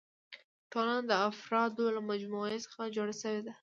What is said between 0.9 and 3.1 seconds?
د افرادو له مجموعي څخه